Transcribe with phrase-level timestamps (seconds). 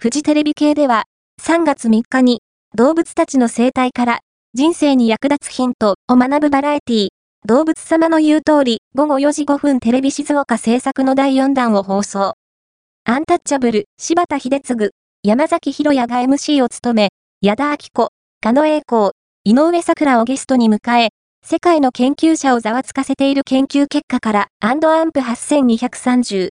[0.00, 1.06] フジテレビ系では、
[1.42, 2.40] 3月3日に、
[2.76, 4.20] 動物たちの生態から、
[4.54, 7.08] 人生に役立つヒントを学ぶバラエティ
[7.44, 12.34] 動物様の言う通り、午後4時5分テレビ静岡制作の第4弾を放送。
[13.06, 14.90] アンタッチャブル、柴田秀嗣、
[15.24, 17.08] 山崎博也が MC を務め、
[17.40, 18.10] 矢田明子、
[18.40, 19.10] 加野栄光、
[19.42, 21.08] 井上桜をゲストに迎え、
[21.44, 26.46] 世界の研究者をざわつかせている研究結果から、アンアンプ8230